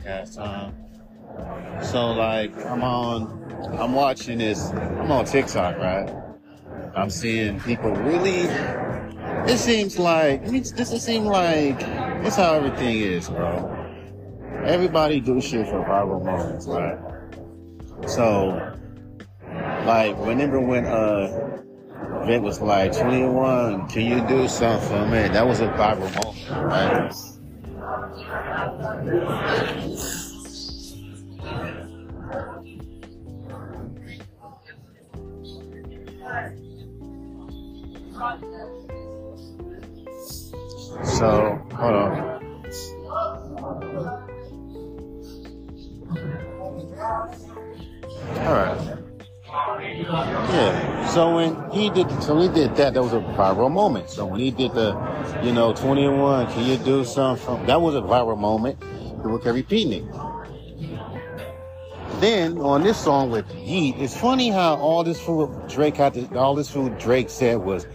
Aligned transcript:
podcast 0.00 0.36
time. 0.36 0.74
So 1.82 2.12
like 2.12 2.54
I'm 2.66 2.82
on 2.82 3.76
I'm 3.78 3.92
watching 3.92 4.38
this 4.38 4.70
I'm 4.70 5.10
on 5.10 5.24
TikTok, 5.24 5.78
right? 5.78 6.12
I'm 6.94 7.10
seeing 7.10 7.60
people 7.60 7.92
really 7.92 8.48
it 9.50 9.58
seems 9.58 9.98
like 9.98 10.42
I 10.42 10.50
mean 10.50 10.62
it 10.62 10.86
seems 10.86 11.26
like 11.26 11.80
it's 12.24 12.36
how 12.36 12.54
everything 12.54 12.98
is, 12.98 13.28
bro. 13.28 13.76
Everybody 14.64 15.20
do 15.20 15.40
shit 15.40 15.66
for 15.66 15.82
viral 15.84 16.24
moments, 16.24 16.66
right? 16.66 16.98
So 18.08 18.76
like 19.86 20.16
whenever 20.18 20.60
when 20.60 20.86
uh 20.86 21.46
Vic 22.26 22.42
was 22.42 22.60
like 22.60 22.92
21, 22.96 23.88
can 23.88 24.02
you 24.02 24.26
do 24.28 24.46
something 24.46 24.88
for 24.88 25.06
me? 25.06 25.28
That 25.28 25.46
was 25.46 25.60
a 25.60 25.68
viral 25.68 26.12
moment, 26.22 26.70
right? 26.70 27.39
So, 41.02 41.58
hold 41.72 41.96
on. 41.96 42.40
All 48.38 48.52
right. 48.52 49.09
Yeah. 49.52 51.06
So 51.08 51.34
when 51.34 51.70
he 51.70 51.90
did, 51.90 52.08
so 52.22 52.40
he 52.40 52.48
did 52.48 52.76
that, 52.76 52.94
that 52.94 53.02
was 53.02 53.12
a 53.12 53.20
viral 53.20 53.70
moment. 53.70 54.10
So 54.10 54.26
when 54.26 54.40
he 54.40 54.50
did 54.50 54.72
the, 54.74 54.96
you 55.42 55.52
know, 55.52 55.72
21, 55.72 56.46
can 56.52 56.64
you 56.64 56.76
do 56.78 57.04
something? 57.04 57.66
That 57.66 57.80
was 57.80 57.94
a 57.94 58.00
viral 58.00 58.38
moment. 58.38 58.80
People 59.16 59.38
kept 59.38 59.54
repeating 59.54 60.04
it. 60.04 60.14
Then 62.20 62.58
on 62.58 62.82
this 62.82 62.98
song 62.98 63.30
with 63.30 63.50
Yeat, 63.54 63.96
it's 63.98 64.16
funny 64.16 64.50
how 64.50 64.76
all 64.76 65.02
this 65.02 65.20
food 65.20 65.50
Drake 65.68 65.96
had 65.96 66.14
to, 66.14 66.38
all 66.38 66.54
this 66.54 66.70
food 66.70 66.98
Drake 66.98 67.30
said 67.30 67.58
was 67.58 67.86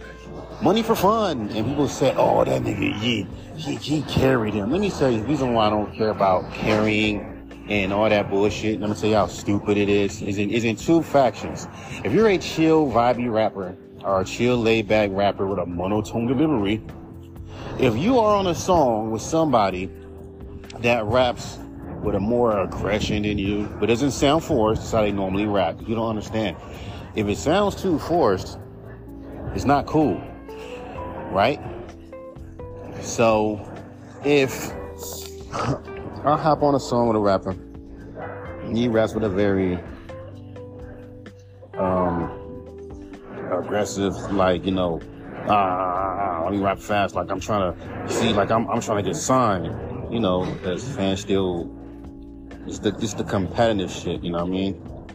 money 0.60 0.82
for 0.82 0.96
fun, 0.96 1.48
and 1.50 1.66
people 1.66 1.86
said, 1.88 2.16
"Oh, 2.18 2.44
that 2.44 2.62
nigga 2.62 3.00
Yeat, 3.00 3.28
he 3.56 3.76
he 3.76 4.02
carried 4.02 4.54
him." 4.54 4.72
Let 4.72 4.80
me 4.80 4.90
tell 4.90 5.10
you 5.10 5.20
the 5.20 5.26
reason 5.26 5.54
why 5.54 5.68
I 5.68 5.70
don't 5.70 5.94
care 5.94 6.10
about 6.10 6.52
carrying 6.52 7.35
and 7.68 7.92
all 7.92 8.08
that 8.08 8.30
bullshit. 8.30 8.74
I'm 8.74 8.80
gonna 8.80 8.94
tell 8.94 9.10
you 9.10 9.16
how 9.16 9.26
stupid 9.26 9.76
it 9.76 9.88
is. 9.88 10.22
Is 10.22 10.38
in, 10.38 10.50
is 10.50 10.64
in 10.64 10.76
two 10.76 11.02
factions. 11.02 11.66
If 12.04 12.12
you're 12.12 12.28
a 12.28 12.38
chill, 12.38 12.86
vibey 12.86 13.30
rapper 13.32 13.76
or 14.02 14.20
a 14.20 14.24
chill, 14.24 14.56
laid 14.56 14.88
back 14.88 15.10
rapper 15.12 15.46
with 15.46 15.58
a 15.58 15.66
monotone 15.66 16.26
delivery, 16.26 16.82
if 17.78 17.96
you 17.96 18.18
are 18.18 18.36
on 18.36 18.46
a 18.46 18.54
song 18.54 19.10
with 19.10 19.22
somebody 19.22 19.90
that 20.78 21.04
raps 21.04 21.58
with 22.02 22.14
a 22.14 22.20
more 22.20 22.60
aggression 22.60 23.22
than 23.22 23.38
you, 23.38 23.66
but 23.80 23.86
doesn't 23.86 24.12
sound 24.12 24.44
forced, 24.44 24.82
that's 24.82 24.92
how 24.92 25.02
they 25.02 25.12
normally 25.12 25.46
rap. 25.46 25.80
You 25.86 25.94
don't 25.94 26.08
understand. 26.08 26.56
If 27.16 27.26
it 27.26 27.36
sounds 27.36 27.74
too 27.74 27.98
forced, 27.98 28.58
it's 29.54 29.64
not 29.64 29.86
cool, 29.86 30.22
right? 31.30 31.60
So, 33.00 33.60
if 34.24 34.72
I'll 36.26 36.36
hop 36.36 36.64
on 36.64 36.74
a 36.74 36.80
song 36.80 37.06
with 37.06 37.16
a 37.16 37.20
rapper. 37.20 37.54
He 38.74 38.88
raps 38.88 39.14
with 39.14 39.22
a 39.22 39.28
very 39.28 39.78
um, 41.78 42.28
aggressive, 43.52 44.12
like 44.32 44.66
you 44.66 44.72
know, 44.72 45.00
ah, 45.46 46.40
let 46.42 46.52
me 46.52 46.58
rap 46.58 46.80
fast, 46.80 47.14
like 47.14 47.30
I'm 47.30 47.38
trying 47.38 47.72
to 47.72 48.12
see, 48.12 48.32
like 48.32 48.50
I'm 48.50 48.68
I'm 48.68 48.80
trying 48.80 49.04
to 49.04 49.08
get 49.08 49.14
signed, 49.14 49.66
you 50.12 50.18
know, 50.18 50.42
as 50.64 50.82
fans 50.96 51.20
still, 51.20 51.70
it's 52.66 52.80
the 52.80 52.88
it's 52.98 53.14
the 53.14 53.22
competitive 53.22 53.92
shit, 53.92 54.24
you 54.24 54.32
know 54.32 54.38
what 54.38 54.48
I 54.48 54.50
mean? 54.50 55.05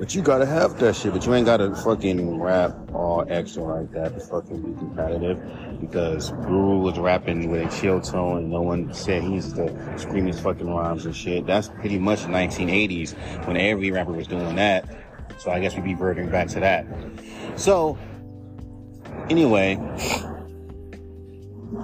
But 0.00 0.14
you 0.14 0.22
gotta 0.22 0.46
have 0.46 0.78
that 0.78 0.96
shit, 0.96 1.12
but 1.12 1.26
you 1.26 1.34
ain't 1.34 1.44
gotta 1.44 1.74
fucking 1.74 2.40
rap 2.40 2.74
all 2.94 3.22
extra 3.28 3.62
like 3.62 3.92
that 3.92 4.14
to 4.14 4.20
fucking 4.20 4.62
be 4.62 4.78
competitive. 4.78 5.38
Because 5.78 6.30
Guru 6.30 6.78
was 6.78 6.98
rapping 6.98 7.50
with 7.50 7.70
a 7.70 7.78
chill 7.78 8.00
tone 8.00 8.38
and 8.38 8.50
no 8.50 8.62
one 8.62 8.94
said 8.94 9.22
he 9.22 9.28
needs 9.28 9.52
to 9.52 9.98
scream 9.98 10.24
his 10.24 10.40
fucking 10.40 10.66
rhymes 10.66 11.04
and 11.04 11.14
shit. 11.14 11.44
That's 11.44 11.68
pretty 11.68 11.98
much 11.98 12.20
1980s 12.20 13.14
when 13.46 13.58
every 13.58 13.90
rapper 13.90 14.12
was 14.12 14.26
doing 14.26 14.56
that. 14.56 14.88
So 15.38 15.50
I 15.50 15.60
guess 15.60 15.74
be 15.74 15.82
reverting 15.82 16.30
back 16.30 16.48
to 16.48 16.60
that. 16.60 16.86
So, 17.56 17.98
anyway, 19.28 19.74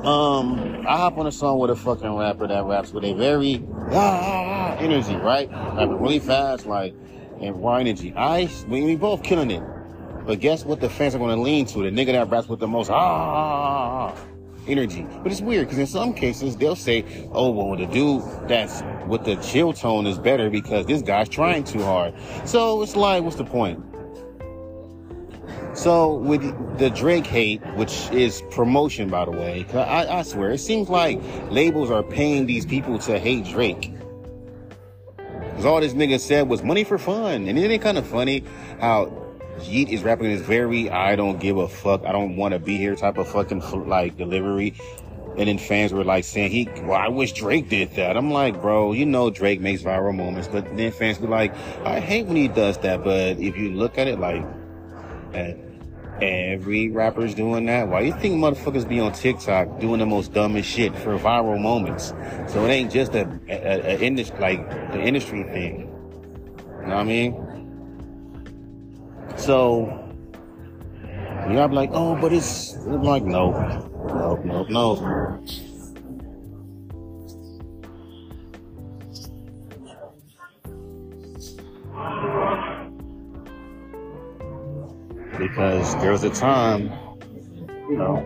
um, 0.04 0.86
I 0.88 0.96
hop 0.96 1.18
on 1.18 1.26
a 1.26 1.32
song 1.32 1.58
with 1.58 1.70
a 1.70 1.76
fucking 1.76 2.16
rapper 2.16 2.46
that 2.46 2.64
raps 2.64 2.92
with 2.94 3.04
a 3.04 3.12
very 3.12 3.62
ah 3.92 4.74
energy, 4.78 5.16
right? 5.16 5.50
Rapping 5.50 6.00
really 6.00 6.18
fast, 6.18 6.64
like 6.64 6.94
and 7.40 7.62
raw 7.62 7.76
energy. 7.76 8.12
I, 8.16 8.48
we, 8.68 8.82
we 8.82 8.96
both 8.96 9.22
killing 9.22 9.50
it. 9.50 9.62
But 10.26 10.40
guess 10.40 10.64
what 10.64 10.80
the 10.80 10.90
fans 10.90 11.14
are 11.14 11.18
going 11.18 11.36
to 11.36 11.40
lean 11.40 11.66
to? 11.66 11.82
The 11.82 11.90
nigga 11.90 12.12
that 12.12 12.28
raps 12.28 12.48
with 12.48 12.58
the 12.58 12.66
most 12.66 12.90
ah, 12.90 14.12
energy. 14.66 15.06
But 15.22 15.30
it's 15.30 15.40
weird 15.40 15.66
because 15.66 15.78
in 15.78 15.86
some 15.86 16.12
cases 16.12 16.56
they'll 16.56 16.74
say, 16.74 17.04
oh, 17.32 17.50
well, 17.50 17.76
the 17.76 17.86
dude 17.86 18.22
that's 18.48 18.82
with 19.06 19.24
the 19.24 19.36
chill 19.36 19.72
tone 19.72 20.06
is 20.06 20.18
better 20.18 20.50
because 20.50 20.86
this 20.86 21.02
guy's 21.02 21.28
trying 21.28 21.62
too 21.64 21.82
hard. 21.82 22.14
So 22.44 22.82
it's 22.82 22.96
like, 22.96 23.22
what's 23.22 23.36
the 23.36 23.44
point? 23.44 23.84
So 25.74 26.14
with 26.14 26.78
the 26.78 26.88
Drake 26.88 27.26
hate, 27.26 27.60
which 27.76 28.10
is 28.10 28.42
promotion, 28.50 29.10
by 29.10 29.26
the 29.26 29.30
way, 29.30 29.66
I, 29.74 30.06
I 30.06 30.22
swear, 30.22 30.50
it 30.50 30.58
seems 30.58 30.88
like 30.88 31.20
labels 31.50 31.90
are 31.90 32.02
paying 32.02 32.46
these 32.46 32.64
people 32.64 32.98
to 33.00 33.18
hate 33.18 33.44
Drake. 33.44 33.92
Cause 35.56 35.64
all 35.64 35.80
this 35.80 35.94
nigga 35.94 36.20
said 36.20 36.48
was 36.48 36.62
money 36.62 36.84
for 36.84 36.98
fun. 36.98 37.48
And 37.48 37.58
isn't 37.58 37.70
it 37.70 37.80
kind 37.80 37.96
of 37.96 38.06
funny 38.06 38.44
how 38.78 39.10
Yeat 39.62 39.88
is 39.88 40.02
rapping 40.02 40.28
this 40.28 40.42
very 40.42 40.90
I 40.90 41.16
don't 41.16 41.40
give 41.40 41.56
a 41.56 41.66
fuck, 41.66 42.04
I 42.04 42.12
don't 42.12 42.36
want 42.36 42.52
to 42.52 42.58
be 42.58 42.76
here 42.76 42.94
type 42.94 43.16
of 43.16 43.26
fucking 43.28 43.60
like 43.88 44.18
delivery. 44.18 44.74
And 45.38 45.48
then 45.48 45.58
fans 45.58 45.92
were 45.92 46.04
like 46.04 46.24
saying 46.24 46.50
he, 46.50 46.68
well, 46.82 46.92
I 46.92 47.08
wish 47.08 47.32
Drake 47.32 47.68
did 47.68 47.94
that. 47.96 48.16
I'm 48.16 48.30
like, 48.30 48.60
bro, 48.60 48.92
you 48.92 49.06
know 49.06 49.30
Drake 49.30 49.60
makes 49.60 49.82
viral 49.82 50.14
moments, 50.14 50.48
but 50.48 50.76
then 50.76 50.92
fans 50.92 51.18
be 51.18 51.26
like, 51.26 51.54
I 51.84 52.00
hate 52.00 52.26
when 52.26 52.36
he 52.36 52.48
does 52.48 52.78
that. 52.78 53.02
But 53.02 53.38
if 53.38 53.56
you 53.56 53.72
look 53.72 53.98
at 53.98 54.08
it 54.08 54.18
like, 54.18 54.44
at 55.32 55.58
Every 56.20 56.88
rapper's 56.88 57.34
doing 57.34 57.66
that. 57.66 57.88
Why 57.88 58.00
you 58.00 58.12
think 58.12 58.36
motherfuckers 58.36 58.88
be 58.88 59.00
on 59.00 59.12
TikTok 59.12 59.80
doing 59.80 60.00
the 60.00 60.06
most 60.06 60.32
dumbest 60.32 60.68
shit 60.68 60.96
for 60.96 61.18
viral 61.18 61.60
moments? 61.60 62.14
So 62.48 62.64
it 62.64 62.70
ain't 62.70 62.90
just 62.90 63.14
a, 63.14 63.28
a, 63.48 63.96
a 63.96 64.00
industry 64.00 64.38
like 64.38 64.92
the 64.92 65.00
industry 65.00 65.42
thing. 65.42 65.80
You 66.80 66.86
know 66.86 66.94
what 66.94 67.00
I 67.00 67.04
mean? 67.04 67.34
So 69.36 70.06
you 71.48 71.52
know, 71.52 71.62
I'm 71.62 71.72
like, 71.72 71.90
oh, 71.92 72.16
but 72.20 72.32
it's 72.32 72.76
like, 72.86 73.22
no, 73.22 73.52
no, 74.08 74.34
no, 74.44 74.64
no. 74.64 75.40
Because 85.48 85.94
there 85.96 86.10
was 86.10 86.24
a 86.24 86.30
time, 86.30 86.90
you 87.88 87.96
know, 87.96 88.16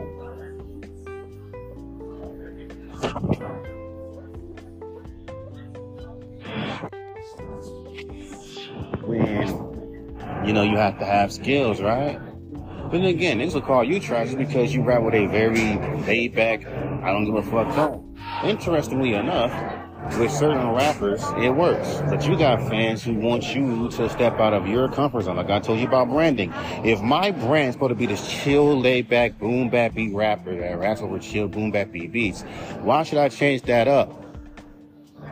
when 9.05 10.47
you 10.47 10.53
know 10.53 10.63
you 10.63 10.77
have 10.77 10.99
to 10.99 11.05
have 11.05 11.31
skills, 11.33 11.83
right? 11.83 12.19
But 12.85 12.93
then 12.93 13.05
again, 13.05 13.39
this 13.39 13.55
will 13.55 13.61
call 13.61 13.85
you 13.85 14.01
trash 14.01 14.35
because 14.35 14.75
you 14.75 14.83
rap 14.83 15.03
with 15.03 15.15
a 15.15 15.27
very 15.27 15.77
laid 16.07 16.35
back, 16.35 16.67
I 16.67 17.13
don't 17.13 17.27
give 17.27 17.35
a 17.35 17.43
fuck 17.43 17.75
tone. 17.75 18.19
Interestingly 18.45 19.15
enough, 19.15 19.53
with 20.19 20.31
certain 20.31 20.71
rappers, 20.73 21.23
it 21.39 21.51
works. 21.51 22.01
But 22.09 22.27
you 22.27 22.37
got 22.37 22.69
fans 22.69 23.03
who 23.03 23.15
want 23.15 23.55
you 23.55 23.89
to 23.91 24.09
step 24.11 24.41
out 24.41 24.53
of 24.53 24.67
your 24.67 24.89
comfort 24.89 25.23
zone. 25.23 25.37
Like 25.37 25.51
I 25.51 25.61
told 25.61 25.79
you 25.79 25.87
about 25.87 26.09
branding. 26.09 26.53
If 26.85 27.01
my 27.01 27.31
brand's 27.31 27.75
supposed 27.77 27.91
to 27.91 27.95
be 27.95 28.07
this 28.07 28.29
chill, 28.29 28.79
laid 28.79 29.09
back, 29.09 29.39
boom 29.39 29.71
bap 29.71 29.95
beat 29.95 30.15
rapper 30.15 30.59
that 30.59 30.79
raps 30.79 31.01
over 31.01 31.19
chill, 31.19 31.49
boom 31.49 31.71
bap 31.71 31.93
beat 31.93 32.13
beats, 32.13 32.43
why 32.83 33.03
should 33.03 33.19
I 33.19 33.29
change 33.29 33.63
that 33.63 33.89
up? 33.89 34.20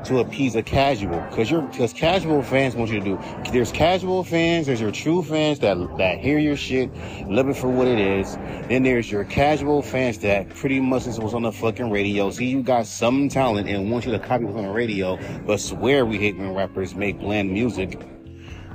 To 0.04 0.18
appease 0.20 0.54
a 0.56 0.62
casual 0.62 1.20
because 1.30 1.50
you're 1.50 1.62
because 1.62 1.92
casual 1.92 2.42
fans 2.42 2.74
want 2.74 2.90
you 2.90 2.98
to 2.98 3.04
do 3.04 3.18
there's 3.52 3.72
casual 3.72 4.24
fans 4.24 4.66
there's 4.66 4.80
your 4.80 4.92
true 4.92 5.22
fans 5.22 5.58
that 5.58 5.76
that 5.96 6.18
hear 6.18 6.38
your 6.38 6.56
shit 6.56 6.90
love 7.28 7.48
it 7.48 7.56
for 7.56 7.68
what 7.68 7.86
it 7.86 7.98
is 7.98 8.36
then 8.68 8.82
there's 8.82 9.10
your 9.10 9.24
casual 9.24 9.82
fans 9.82 10.18
that 10.18 10.48
pretty 10.50 10.80
much 10.80 11.06
is 11.06 11.18
what's 11.18 11.34
on 11.34 11.42
the 11.42 11.52
fucking 11.52 11.90
radio 11.90 12.30
see 12.30 12.46
you 12.46 12.62
got 12.62 12.86
some 12.86 13.28
talent 13.28 13.68
and 13.68 13.90
want 13.90 14.04
you 14.06 14.12
to 14.12 14.18
copy 14.18 14.44
what's 14.44 14.56
on 14.56 14.64
the 14.64 14.72
radio 14.72 15.18
but 15.46 15.58
swear 15.58 16.06
we 16.06 16.18
hate 16.18 16.36
when 16.36 16.54
rappers 16.54 16.94
make 16.94 17.18
bland 17.18 17.50
music 17.50 18.00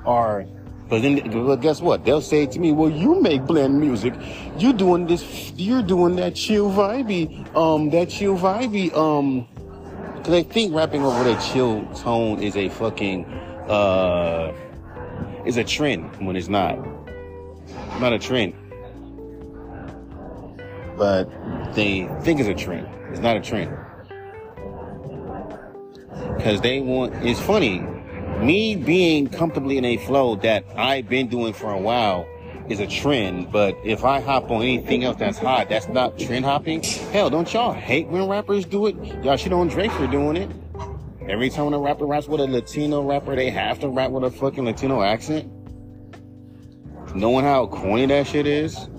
or 0.06 0.46
but 0.90 1.02
then, 1.02 1.28
but 1.32 1.56
guess 1.56 1.82
what? 1.82 2.06
They'll 2.06 2.22
say 2.22 2.46
to 2.46 2.60
me, 2.60 2.72
"Well, 2.72 2.90
you 2.90 3.20
make 3.20 3.46
blend 3.46 3.80
music. 3.80 4.14
You're 4.60 4.74
doing 4.74 5.08
this. 5.08 5.52
You're 5.56 5.82
doing 5.82 6.16
that 6.18 6.36
chill 6.36 6.70
vibey, 6.70 7.48
um, 7.56 7.90
that 7.92 8.10
chill 8.10 8.38
vibey, 8.38 8.96
um, 8.96 9.48
Cause 10.24 10.32
they 10.32 10.44
think 10.44 10.74
rapping 10.74 11.04
over 11.04 11.30
a 11.30 11.42
chill 11.42 11.86
tone 11.96 12.42
is 12.42 12.56
a 12.56 12.70
fucking, 12.70 13.26
uh, 13.68 14.54
is 15.46 15.58
a 15.58 15.66
trend 15.66 16.16
when 16.26 16.38
it's 16.38 16.48
not. 16.48 16.78
Not 18.00 18.14
a 18.14 18.20
trend. 18.20 18.54
But 20.98 21.26
they 21.76 22.10
think 22.22 22.40
it's 22.40 22.48
a 22.48 22.54
trend. 22.54 22.88
It's 23.12 23.20
not 23.20 23.36
a 23.36 23.42
trend. 23.42 23.76
Cause 26.42 26.62
they 26.62 26.80
want, 26.80 27.14
it's 27.16 27.42
funny. 27.42 27.82
Me 28.40 28.78
being 28.78 29.28
comfortably 29.28 29.78
in 29.78 29.84
a 29.84 29.98
flow 29.98 30.38
that 30.38 30.64
I've 30.78 31.10
been 31.10 31.28
doing 31.28 31.52
for 31.52 31.70
a 31.70 31.78
while 31.78 32.26
is 32.74 32.80
a 32.80 32.88
trend, 32.88 33.52
but 33.52 33.78
if 33.84 34.04
I 34.04 34.20
hop 34.20 34.50
on 34.50 34.64
anything 34.64 35.04
else 35.04 35.18
that's 35.18 35.38
hot, 35.38 35.70
that's 35.70 35.88
not 35.88 36.18
trend 36.18 36.44
hopping. 36.44 36.82
Hell, 36.82 37.30
don't 37.30 37.52
y'all 37.54 37.72
hate 37.72 38.08
when 38.08 38.28
rappers 38.28 38.66
do 38.66 38.88
it? 38.88 38.96
Y'all 39.24 39.38
shit 39.38 39.54
on 39.54 39.68
Drake 39.68 39.92
for 39.92 40.08
doing 40.08 40.36
it. 40.36 40.50
Every 41.30 41.50
time 41.50 41.72
a 41.74 41.80
rapper 41.80 42.06
raps 42.06 42.28
with 42.28 42.42
a 42.42 42.48
Latino 42.48 43.04
rapper, 43.04 43.36
they 43.36 43.52
have 43.52 43.80
to 43.82 43.90
rap 43.90 44.10
with 44.10 44.24
a 44.24 44.32
fucking 44.32 44.66
Latino 44.66 45.04
accent. 45.04 45.50
Knowing 47.16 47.46
how 47.46 47.68
corny 47.68 48.08
that 48.08 48.26
shit 48.26 48.48
is. 48.48 48.90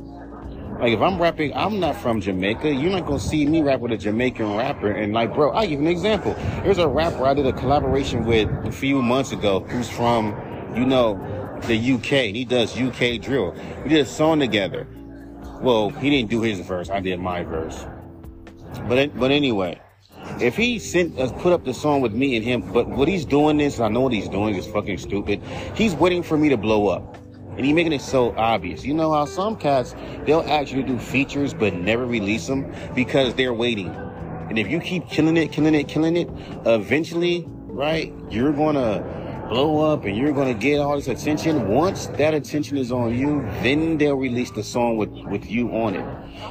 Like 0.79 0.93
if 0.93 1.01
I'm 1.01 1.21
rapping, 1.21 1.53
I'm 1.55 1.81
not 1.81 1.97
from 1.97 2.21
Jamaica. 2.21 2.73
You're 2.73 2.93
not 2.93 3.07
gonna 3.07 3.19
see 3.19 3.45
me 3.45 3.61
rap 3.61 3.81
with 3.81 3.91
a 3.91 3.97
Jamaican 3.97 4.57
rapper. 4.57 4.93
And 4.93 5.13
like, 5.13 5.35
bro, 5.35 5.51
I'll 5.51 5.67
give 5.67 5.81
an 5.81 5.89
example. 5.89 6.35
There's 6.63 6.79
a 6.79 6.87
rapper 6.87 7.27
I 7.27 7.35
did 7.35 7.47
a 7.47 7.53
collaboration 7.53 8.25
with 8.25 8.49
a 8.65 8.73
few 8.73 9.03
months 9.03 9.33
ago 9.33 9.61
who's 9.61 9.91
from, 9.91 10.29
you 10.77 10.87
know, 10.87 11.17
the 11.67 11.95
UK. 11.95 12.35
He 12.35 12.45
does 12.45 12.79
UK 12.79 13.21
drill. 13.21 13.55
We 13.83 13.91
did 13.91 14.01
a 14.01 14.07
song 14.07 14.41
together. 14.41 14.87
Well, 15.61 15.91
he 15.91 16.11
didn't 16.11 16.31
do 16.31 16.43
his 16.43 16.61
verse. 16.61 16.91
I 16.91 17.01
did 17.01 17.21
my 17.21 17.43
verse. 17.43 17.87
But 18.89 19.19
but 19.19 19.31
anyway, 19.31 19.81
if 20.41 20.57
he 20.57 20.79
sent 20.79 21.19
us 21.19 21.33
put 21.43 21.53
up 21.53 21.65
the 21.65 21.75
song 21.75 22.01
with 22.01 22.13
me 22.13 22.37
and 22.37 22.45
him, 22.45 22.73
but 22.73 22.89
what 22.89 23.09
he's 23.09 23.25
doing 23.25 23.57
this, 23.57 23.81
I 23.81 23.89
know 23.89 24.01
what 24.01 24.13
he's 24.13 24.29
doing 24.29 24.55
is 24.55 24.67
fucking 24.67 24.99
stupid. 24.99 25.41
He's 25.75 25.95
waiting 25.95 26.23
for 26.23 26.37
me 26.37 26.49
to 26.49 26.57
blow 26.57 26.89
up. 26.89 27.17
And 27.57 27.65
he's 27.65 27.75
making 27.75 27.93
it 27.93 28.01
so 28.01 28.35
obvious. 28.37 28.85
You 28.85 28.95
know 28.95 29.13
how 29.13 29.27
some 29.27 29.57
cats, 29.57 29.95
they'll 30.27 30.41
actually 30.41 30.83
do 30.83 30.99
features 30.99 31.55
but 31.55 31.73
never 31.73 32.05
release 32.05 32.49
them 32.49 32.75
because 32.97 33.33
they're 33.35 33.55
waiting. 33.55 33.95
And 34.49 34.59
if 34.59 34.69
you 34.69 34.81
keep 34.81 35.09
killing 35.09 35.37
it, 35.37 35.53
killing 35.53 35.75
it, 35.75 35.87
killing 35.87 36.17
it, 36.17 36.29
eventually, 36.67 37.45
right, 37.47 38.13
you're 38.29 38.53
gonna 38.53 39.24
blow 39.55 39.93
up 39.93 40.05
and 40.05 40.17
you're 40.17 40.33
going 40.33 40.53
to 40.53 40.61
get 40.61 40.81
all 40.81 40.97
this 40.97 41.07
attention. 41.07 41.69
Once 41.69 42.07
that 42.19 42.35
attention 42.35 42.77
is 42.77 42.91
on 42.91 43.17
you, 43.17 43.41
then 43.63 43.97
they'll 43.97 44.17
release 44.17 44.51
the 44.51 44.65
song 44.65 44.97
with, 44.97 45.11
with 45.27 45.49
you 45.49 45.69
on 45.71 45.95
it. 45.95 46.05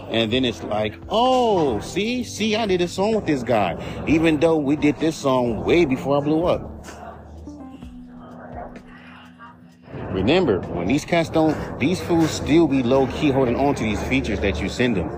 And 0.09 0.31
then 0.31 0.45
it's 0.45 0.63
like, 0.63 0.95
oh, 1.09 1.81
see, 1.81 2.23
see, 2.23 2.55
I 2.55 2.65
did 2.65 2.79
a 2.79 2.87
song 2.87 3.13
with 3.15 3.25
this 3.25 3.43
guy, 3.43 3.75
even 4.07 4.39
though 4.39 4.55
we 4.55 4.77
did 4.77 4.97
this 4.99 5.17
song 5.17 5.65
way 5.65 5.83
before 5.83 6.17
I 6.17 6.21
blew 6.21 6.45
up. 6.45 6.61
Remember, 10.13 10.61
when 10.61 10.87
these 10.87 11.03
cats 11.03 11.29
don't, 11.29 11.57
these 11.79 11.99
fools 11.99 12.31
still 12.31 12.69
be 12.69 12.83
low 12.83 13.07
key 13.07 13.31
holding 13.31 13.57
on 13.57 13.75
to 13.75 13.83
these 13.83 14.01
features 14.03 14.39
that 14.39 14.61
you 14.61 14.69
send 14.69 14.95
them. 14.95 15.09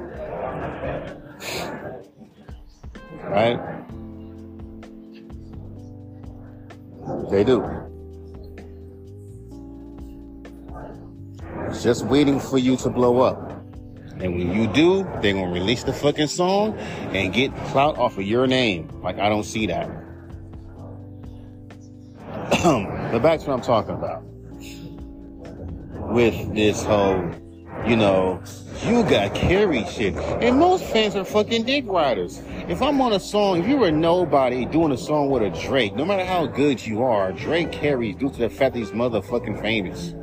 Right? 3.26 3.75
They 7.30 7.44
do. 7.44 7.64
It's 11.68 11.84
just 11.84 12.06
waiting 12.06 12.40
for 12.40 12.58
you 12.58 12.78
to 12.78 12.90
blow 12.90 13.22
up. 13.22 13.52
And 14.20 14.34
when 14.36 14.54
you 14.54 14.68
do, 14.68 15.04
they're 15.22 15.34
gonna 15.34 15.52
release 15.52 15.84
the 15.84 15.92
fucking 15.92 16.28
song 16.28 16.78
and 17.14 17.34
get 17.34 17.54
clout 17.68 17.98
off 17.98 18.18
of 18.18 18.24
your 18.24 18.48
name. 18.48 18.88
Like 19.02 19.20
I 19.20 19.28
don't 19.28 19.44
see 19.44 19.66
that. 19.68 19.90
but 23.12 23.20
back 23.20 23.40
to 23.42 23.48
what 23.48 23.56
I'm 23.56 23.62
talking 23.62 23.96
about. 23.96 24.24
With 26.14 26.56
this 26.56 26.84
whole, 26.84 27.30
you 27.86 27.98
know, 27.98 28.42
you 28.86 29.04
got 29.04 29.34
carry 29.34 29.86
shit. 29.86 30.16
And 30.16 30.60
most 30.60 30.84
fans 30.86 31.16
are 31.16 31.26
fucking 31.26 31.64
dick 31.64 31.86
riders. 31.88 32.42
If 32.68 32.82
I'm 32.82 33.02
on 33.02 33.14
a 33.14 33.20
song, 33.20 33.60
if 33.60 33.68
you 33.68 33.78
were 33.78 33.92
nobody 33.92 34.66
doing 34.66 34.92
a 34.92 34.98
song 34.98 35.30
with 35.30 35.44
a 35.44 35.50
Drake, 35.50 35.96
no 35.96 36.06
matter 36.06 36.26
how 36.26 36.46
good 36.46 36.86
you 36.86 37.04
are, 37.04 37.32
Drake 37.32 37.72
carries 37.72 38.16
due 38.16 38.30
to 38.30 38.38
the 38.38 38.50
fact 38.50 38.74
that 38.74 38.80
he's 38.80 38.92
motherfucking 38.92 39.62
famous. 39.62 40.14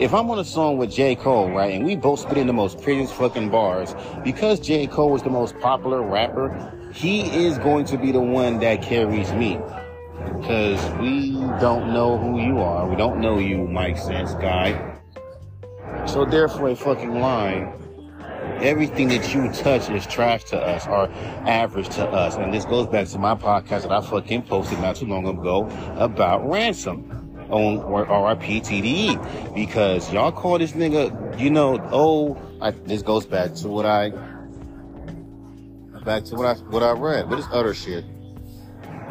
If 0.00 0.14
I'm 0.14 0.30
on 0.30 0.38
a 0.38 0.44
song 0.44 0.78
with 0.78 0.92
J. 0.92 1.16
Cole, 1.16 1.50
right, 1.50 1.74
and 1.74 1.84
we 1.84 1.96
both 1.96 2.20
spit 2.20 2.38
in 2.38 2.46
the 2.46 2.52
most 2.52 2.80
prettiest 2.80 3.14
fucking 3.14 3.50
bars, 3.50 3.96
because 4.22 4.60
J. 4.60 4.86
Cole 4.86 5.16
is 5.16 5.22
the 5.22 5.30
most 5.30 5.58
popular 5.58 6.02
rapper, 6.02 6.72
he 6.94 7.22
is 7.44 7.58
going 7.58 7.84
to 7.86 7.98
be 7.98 8.12
the 8.12 8.20
one 8.20 8.60
that 8.60 8.80
carries 8.80 9.32
me. 9.32 9.58
Because 10.36 10.80
we 11.00 11.32
don't 11.60 11.92
know 11.92 12.16
who 12.16 12.40
you 12.40 12.60
are. 12.60 12.88
We 12.88 12.94
don't 12.94 13.20
know 13.20 13.38
you, 13.38 13.66
Mike 13.66 13.98
Sense 13.98 14.34
guy. 14.34 14.97
So 16.08 16.24
therefore, 16.24 16.70
a 16.70 16.74
fucking 16.74 17.20
line, 17.20 17.70
everything 18.62 19.08
that 19.08 19.34
you 19.34 19.52
touch 19.52 19.90
is 19.90 20.06
trash 20.06 20.42
to 20.44 20.58
us 20.58 20.86
or 20.86 21.08
average 21.46 21.90
to 21.90 22.06
us. 22.06 22.36
And 22.36 22.52
this 22.52 22.64
goes 22.64 22.86
back 22.86 23.08
to 23.08 23.18
my 23.18 23.34
podcast 23.34 23.82
that 23.82 23.92
I 23.92 24.00
fucking 24.00 24.42
posted 24.44 24.80
not 24.80 24.96
too 24.96 25.04
long 25.04 25.28
ago 25.28 25.68
about 25.96 26.48
ransom 26.48 27.10
on 27.50 27.80
RIPTDE 27.80 29.54
because 29.54 30.10
y'all 30.10 30.32
call 30.32 30.58
this 30.58 30.72
nigga, 30.72 31.38
you 31.38 31.50
know, 31.50 31.78
oh, 31.92 32.40
I, 32.62 32.70
this 32.70 33.02
goes 33.02 33.26
back 33.26 33.54
to 33.56 33.68
what 33.68 33.84
I, 33.84 34.08
back 36.04 36.24
to 36.24 36.36
what 36.36 36.46
I, 36.46 36.54
what 36.70 36.82
I 36.82 36.92
read. 36.92 37.28
What 37.28 37.38
is 37.38 37.46
other 37.52 37.74
shit? 37.74 38.04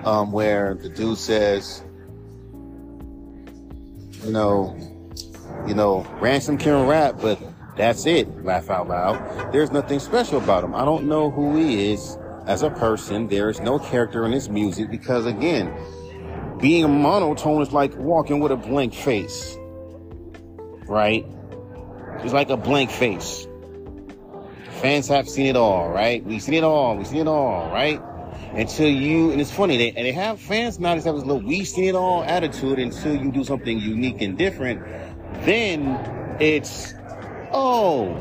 Um, 0.04 0.32
where 0.32 0.74
the 0.74 0.90
dude 0.90 1.20
says, 1.20 1.84
you 4.24 4.32
know, 4.32 4.76
you 5.66 5.74
know, 5.74 6.02
Ransom 6.20 6.58
can 6.58 6.88
rap, 6.88 7.16
but 7.22 7.40
that's 7.78 8.06
it. 8.06 8.44
Laugh 8.44 8.70
out 8.70 8.88
loud. 8.88 9.54
There's 9.54 9.72
nothing 9.72 10.00
special 10.00 10.40
about 10.40 10.64
him. 10.64 10.76
I 10.76 10.84
don't 10.84 11.08
know 11.08 11.30
who 11.30 11.56
he 11.56 11.92
is 11.92 12.18
as 12.46 12.64
a 12.64 12.70
person. 12.70 13.28
There's 13.28 13.60
no 13.62 13.78
character 13.80 14.26
in 14.26 14.32
his 14.32 14.50
music 14.50 14.90
because 14.90 15.26
again, 15.26 15.74
being 16.60 16.84
a 16.84 16.88
monotone 16.88 17.62
is 17.62 17.72
like 17.72 17.96
walking 17.98 18.40
with 18.40 18.52
a 18.52 18.56
blank 18.56 18.94
face. 18.94 19.58
Right? 20.88 21.26
It's 22.24 22.34
like 22.34 22.50
a 22.50 22.58
blank 22.58 22.90
face. 22.90 23.48
Fans 24.82 25.08
have 25.08 25.30
seen 25.30 25.48
it 25.48 25.56
all, 25.56 25.90
right? 25.90 26.24
We've 26.24 26.42
seen 26.42 26.56
it 26.56 26.64
all. 26.64 26.98
We've 26.98 27.08
seen 27.08 27.22
it 27.22 27.28
all, 27.28 27.72
right? 27.72 28.02
Until 28.54 28.88
you, 28.88 29.32
and 29.32 29.42
it's 29.42 29.52
funny, 29.52 29.78
they, 29.78 29.90
and 29.90 30.06
they 30.06 30.12
have 30.12 30.40
fans 30.40 30.80
now 30.80 30.96
that 30.96 31.04
have 31.04 31.16
this 31.16 31.26
little 31.26 31.42
we've 31.42 31.68
seen 31.68 31.86
it 31.86 31.96
all 31.96 32.24
attitude 32.24 32.80
until 32.80 33.16
you 33.16 33.32
do 33.32 33.44
something 33.44 33.80
unique 33.80 34.22
and 34.22 34.38
different 34.38 34.82
then 35.42 36.38
it's, 36.40 36.94
oh, 37.52 38.16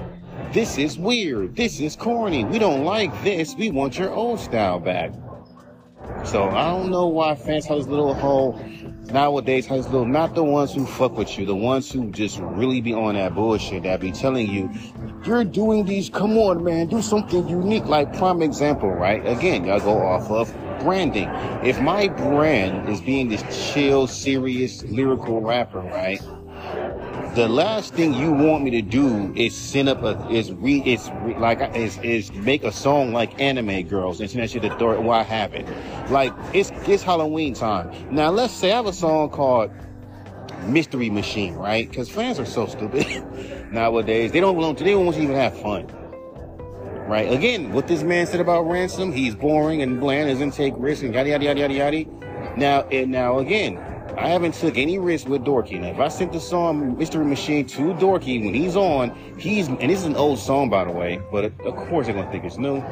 this 0.52 0.78
is 0.78 0.98
weird. 0.98 1.56
This 1.56 1.80
is 1.80 1.96
corny. 1.96 2.44
We 2.44 2.58
don't 2.58 2.84
like 2.84 3.12
this. 3.22 3.54
We 3.54 3.70
want 3.70 3.98
your 3.98 4.10
old 4.10 4.40
style 4.40 4.80
back. 4.80 5.12
So 6.24 6.48
I 6.48 6.70
don't 6.70 6.90
know 6.90 7.06
why 7.06 7.34
fans 7.34 7.66
have 7.66 7.78
this 7.78 7.86
little 7.86 8.14
hole 8.14 8.60
nowadays 9.12 9.66
has 9.66 9.86
little 9.88 10.06
not 10.06 10.34
the 10.34 10.42
ones 10.44 10.74
who 10.74 10.86
fuck 10.86 11.16
with 11.16 11.38
you, 11.38 11.46
the 11.46 11.54
ones 11.54 11.90
who 11.90 12.10
just 12.10 12.38
really 12.40 12.80
be 12.80 12.92
on 12.92 13.14
that 13.14 13.34
bullshit 13.34 13.84
that 13.84 14.00
be 14.00 14.12
telling 14.12 14.48
you, 14.48 14.70
you're 15.24 15.44
doing 15.44 15.84
these, 15.84 16.08
come 16.08 16.36
on 16.38 16.62
man, 16.62 16.86
do 16.86 17.02
something 17.02 17.48
unique. 17.48 17.84
Like 17.86 18.16
prime 18.16 18.42
example, 18.42 18.90
right? 18.90 19.26
Again, 19.26 19.64
y'all 19.64 19.80
go 19.80 20.00
off 20.00 20.30
of 20.30 20.52
branding. 20.80 21.28
If 21.64 21.80
my 21.80 22.08
brand 22.08 22.88
is 22.88 23.00
being 23.00 23.28
this 23.28 23.72
chill, 23.72 24.06
serious, 24.06 24.82
lyrical 24.84 25.40
rapper, 25.40 25.80
right? 25.80 26.20
The 27.36 27.46
last 27.46 27.92
thing 27.92 28.14
you 28.14 28.32
want 28.32 28.64
me 28.64 28.70
to 28.70 28.80
do 28.80 29.30
is 29.36 29.54
send 29.54 29.90
up 29.90 30.02
a 30.02 30.26
is 30.30 30.52
re 30.52 30.82
is 30.86 31.10
re, 31.20 31.36
like 31.36 31.60
is 31.76 31.98
is 31.98 32.32
make 32.32 32.64
a 32.64 32.72
song 32.72 33.12
like 33.12 33.38
anime 33.38 33.86
girls 33.86 34.22
and 34.22 34.30
send 34.30 34.42
that 34.42 34.50
shit 34.50 34.62
to 34.62 34.90
it 34.92 35.02
why 35.02 35.22
have 35.22 35.52
it? 35.52 35.68
Like 36.10 36.32
it's 36.54 36.72
it's 36.88 37.02
halloween 37.02 37.52
time. 37.52 37.92
Now 38.10 38.30
let's 38.30 38.54
say 38.54 38.72
i 38.72 38.76
have 38.76 38.86
a 38.86 38.92
song 38.92 39.28
called 39.28 39.70
mystery 40.64 41.10
machine 41.10 41.54
right? 41.56 41.86
Because 41.86 42.08
fans 42.08 42.40
are 42.40 42.46
so 42.46 42.66
stupid 42.66 43.06
nowadays. 43.70 44.32
They 44.32 44.40
don't 44.40 44.56
want 44.56 44.78
to 44.78 44.84
they 44.84 44.92
don't 44.92 45.04
want 45.04 45.18
to 45.18 45.22
even 45.22 45.36
have 45.36 45.60
fun 45.60 45.88
right? 47.06 47.30
Again 47.30 47.70
what 47.70 47.86
this 47.86 48.02
man 48.02 48.26
said 48.26 48.40
about 48.40 48.62
ransom 48.62 49.12
he's 49.12 49.34
boring 49.34 49.82
and 49.82 50.00
bland 50.00 50.30
doesn't 50.30 50.52
take 50.52 50.72
risks 50.78 51.02
and 51.02 51.12
yada 51.12 51.28
yada 51.28 51.44
yada 51.44 51.60
yada 51.60 51.74
yada. 51.74 52.56
Now 52.56 52.88
and 52.88 53.10
now 53.10 53.40
again 53.40 53.85
I 54.18 54.28
haven't 54.28 54.54
took 54.54 54.78
any 54.78 54.98
risk 54.98 55.28
with 55.28 55.44
Dorky. 55.44 55.78
Now, 55.78 55.88
if 55.88 56.00
I 56.00 56.08
sent 56.08 56.32
the 56.32 56.40
song 56.40 56.96
Mystery 56.96 57.26
Machine 57.26 57.66
to 57.66 57.92
Dorky 57.94 58.42
when 58.42 58.54
he's 58.54 58.74
on, 58.74 59.14
he's 59.38 59.68
and 59.68 59.78
this 59.78 60.00
is 60.00 60.06
an 60.06 60.16
old 60.16 60.38
song 60.38 60.70
by 60.70 60.84
the 60.84 60.90
way, 60.90 61.20
but 61.30 61.44
of 61.44 61.76
course 61.76 62.06
they're 62.06 62.14
gonna 62.14 62.30
think 62.30 62.44
it's 62.44 62.56
new. 62.56 62.82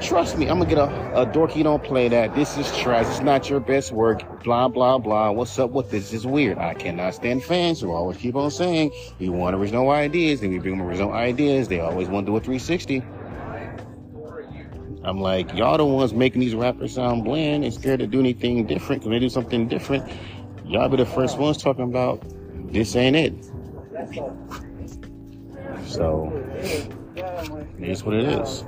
Trust 0.00 0.36
me, 0.36 0.48
I'm 0.48 0.58
gonna 0.58 0.68
get 0.68 0.78
a, 0.78 1.22
a 1.22 1.26
Dorky 1.26 1.62
don't 1.62 1.82
play 1.84 2.08
that. 2.08 2.34
This 2.34 2.58
is 2.58 2.66
trash. 2.76 3.06
It's 3.06 3.20
not 3.20 3.48
your 3.48 3.60
best 3.60 3.92
work. 3.92 4.42
Blah 4.42 4.66
blah 4.66 4.98
blah. 4.98 5.30
What's 5.30 5.56
up 5.56 5.70
with 5.70 5.92
this? 5.92 6.12
Is 6.12 6.26
weird. 6.26 6.58
I 6.58 6.74
cannot 6.74 7.14
stand 7.14 7.44
fans 7.44 7.80
who 7.80 7.92
always 7.92 8.16
keep 8.16 8.34
on 8.34 8.50
saying 8.50 8.90
we 9.20 9.28
want 9.28 9.54
original 9.54 9.88
ideas, 9.90 10.40
then 10.40 10.50
we 10.50 10.58
bring 10.58 10.78
them 10.78 10.86
original 10.86 11.12
ideas. 11.12 11.68
They 11.68 11.78
always 11.78 12.08
want 12.08 12.26
to 12.26 12.32
do 12.32 12.36
a 12.36 12.40
360. 12.40 13.04
I'm 15.08 15.20
like, 15.20 15.54
y'all 15.54 15.78
the 15.78 15.86
ones 15.86 16.12
making 16.12 16.40
these 16.40 16.54
rappers 16.54 16.92
sound 16.92 17.24
bland 17.24 17.64
and 17.64 17.72
scared 17.72 18.00
to 18.00 18.06
do 18.06 18.20
anything 18.20 18.66
different. 18.66 19.02
When 19.04 19.12
they 19.12 19.18
do 19.18 19.30
something 19.30 19.66
different, 19.66 20.04
y'all 20.66 20.88
be 20.90 20.98
the 20.98 21.06
first 21.06 21.38
ones 21.38 21.56
talking 21.56 21.84
about 21.84 22.22
this 22.70 22.94
ain't 22.94 23.16
it. 23.16 23.44
So, 25.86 26.30
it 27.16 27.88
is 27.88 28.04
what 28.04 28.16
it 28.16 28.24
is. 28.24 28.64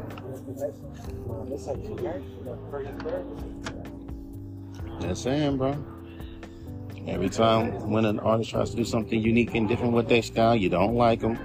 That's 5.00 5.20
saying, 5.20 5.58
bro. 5.58 5.84
Every 7.06 7.28
time 7.28 7.90
when 7.90 8.06
an 8.06 8.18
artist 8.20 8.50
tries 8.50 8.70
to 8.70 8.76
do 8.76 8.84
something 8.84 9.20
unique 9.20 9.54
and 9.54 9.68
different 9.68 9.92
with 9.92 10.08
their 10.08 10.22
style, 10.22 10.56
you 10.56 10.70
don't 10.70 10.94
like 10.94 11.20
them 11.20 11.38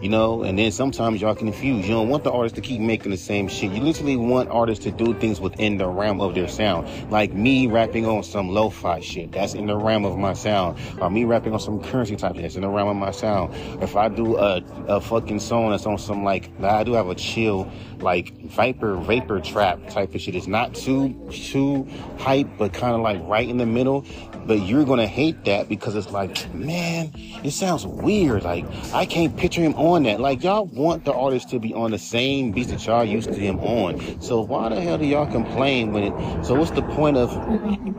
you 0.00 0.08
know, 0.08 0.42
and 0.42 0.58
then 0.58 0.72
sometimes 0.72 1.20
y'all 1.20 1.34
confuse 1.34 1.86
You 1.86 1.94
don't 1.94 2.08
want 2.08 2.24
the 2.24 2.32
artist 2.32 2.54
to 2.56 2.60
keep 2.60 2.80
making 2.80 3.10
the 3.10 3.16
same 3.16 3.48
shit. 3.48 3.72
You 3.72 3.82
literally 3.82 4.16
want 4.16 4.48
artists 4.50 4.84
to 4.84 4.90
do 4.90 5.14
things 5.14 5.40
within 5.40 5.76
the 5.76 5.88
realm 5.88 6.20
of 6.20 6.34
their 6.34 6.48
sound. 6.48 6.88
Like 7.10 7.32
me 7.32 7.66
rapping 7.66 8.06
on 8.06 8.22
some 8.22 8.48
lo-fi 8.48 9.00
shit, 9.00 9.32
that's 9.32 9.54
in 9.54 9.66
the 9.66 9.76
realm 9.76 10.04
of 10.04 10.16
my 10.18 10.32
sound. 10.32 10.78
Or 11.00 11.10
me 11.10 11.24
rapping 11.24 11.52
on 11.52 11.60
some 11.60 11.82
currency 11.82 12.16
type 12.16 12.34
shit, 12.34 12.42
that's 12.42 12.56
in 12.56 12.62
the 12.62 12.68
realm 12.68 12.88
of 12.88 12.96
my 12.96 13.10
sound. 13.10 13.54
If 13.82 13.96
I 13.96 14.08
do 14.08 14.36
a, 14.36 14.62
a 14.88 15.00
fucking 15.00 15.40
song 15.40 15.70
that's 15.70 15.86
on 15.86 15.98
some 15.98 16.24
like, 16.24 16.50
I 16.62 16.84
do 16.84 16.92
have 16.94 17.08
a 17.08 17.14
chill, 17.14 17.70
like 18.00 18.32
Viper, 18.42 18.96
Vapor 18.96 19.40
Trap 19.40 19.88
type 19.90 20.14
of 20.14 20.20
shit. 20.20 20.34
It's 20.34 20.46
not 20.46 20.74
too, 20.74 21.14
too 21.30 21.86
hype, 22.18 22.48
but 22.58 22.72
kind 22.72 22.94
of 22.94 23.02
like 23.02 23.20
right 23.24 23.48
in 23.48 23.58
the 23.58 23.66
middle 23.66 24.04
but 24.46 24.62
you're 24.62 24.84
gonna 24.84 25.06
hate 25.06 25.44
that 25.44 25.68
because 25.68 25.94
it's 25.94 26.10
like, 26.10 26.52
man, 26.52 27.12
it 27.44 27.52
sounds 27.52 27.86
weird. 27.86 28.42
Like 28.42 28.64
I 28.92 29.06
can't 29.06 29.36
picture 29.36 29.60
him 29.60 29.74
on 29.74 29.89
that. 30.04 30.20
Like 30.20 30.42
y'all 30.42 30.66
want 30.66 31.04
the 31.04 31.12
artist 31.12 31.48
to 31.50 31.58
be 31.58 31.74
on 31.74 31.90
the 31.90 31.98
same 31.98 32.52
beats 32.52 32.70
that 32.70 32.84
y'all 32.86 33.04
used 33.04 33.32
to 33.32 33.38
him 33.38 33.58
on. 33.60 34.20
So 34.20 34.40
why 34.40 34.68
the 34.68 34.80
hell 34.80 34.98
do 34.98 35.06
y'all 35.06 35.30
complain 35.30 35.92
when 35.92 36.04
it? 36.04 36.44
So 36.44 36.54
what's 36.54 36.70
the 36.70 36.82
point 36.82 37.16
of 37.16 37.30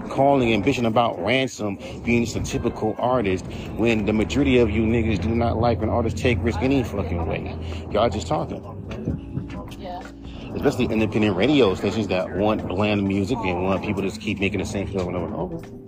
calling 0.10 0.54
and 0.54 0.64
bitching 0.64 0.88
about 0.88 1.24
ransom 1.24 1.78
being 2.04 2.26
just 2.26 2.36
a 2.36 2.42
typical 2.42 2.96
artist 2.98 3.46
when 3.76 4.06
the 4.06 4.14
majority 4.14 4.58
of 4.60 4.70
you 4.70 4.84
niggas 4.84 5.22
do 5.22 5.30
not 5.30 5.58
like 5.58 5.80
when 5.80 5.90
artists 5.90 6.20
take 6.22 6.38
risk 6.42 6.62
any 6.62 6.84
fucking 6.84 7.26
way? 7.28 7.56
Y'all 7.92 8.10
just 8.10 8.28
talking 8.28 8.62
especially 10.56 10.86
independent 10.86 11.36
radio 11.36 11.74
stations 11.76 12.08
that 12.10 12.30
want 12.36 12.68
bland 12.68 13.08
music 13.08 13.38
and 13.40 13.64
want 13.64 13.84
people 13.84 14.02
to 14.02 14.10
just 14.10 14.22
keep 14.22 14.40
making 14.40 14.60
the 14.60 14.66
same 14.66 14.86
shit 14.86 14.98
over 14.98 15.10
and 15.10 15.18
over 15.18 15.26
and 15.26 15.36
over. 15.36 15.81